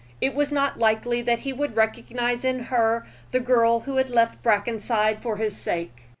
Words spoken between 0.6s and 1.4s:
likely